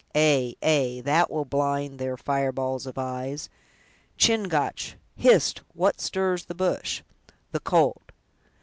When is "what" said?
5.75-6.01